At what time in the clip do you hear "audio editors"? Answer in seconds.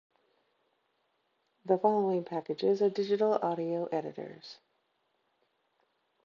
3.39-4.57